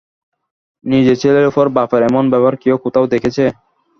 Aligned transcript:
নিজের 0.85 1.19
ছেলের 1.21 1.45
উপর 1.47 1.65
বাপের 1.75 2.01
এমন 2.09 2.23
ব্যবহার 2.31 2.55
কেউ 2.63 2.75
কোথাও 2.83 3.05
দেখেছে? 3.13 3.43